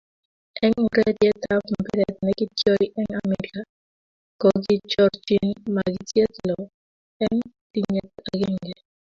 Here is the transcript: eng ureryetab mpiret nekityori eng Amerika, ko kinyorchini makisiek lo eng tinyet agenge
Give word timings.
eng 0.65 0.77
ureryetab 0.87 1.61
mpiret 1.79 2.17
nekityori 2.25 2.85
eng 2.99 3.11
Amerika, 3.23 3.59
ko 4.41 4.47
kinyorchini 4.63 5.51
makisiek 5.75 6.33
lo 6.47 6.57
eng 7.25 7.39
tinyet 7.71 8.11
agenge 8.31 8.73